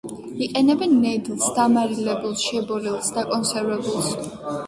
იყენებენ 0.43 0.95
ნედლს, 1.01 1.43
დამარილებულს, 1.57 2.47
შებოლილს, 2.47 3.13
დაკონსერვებულს. 3.19 4.09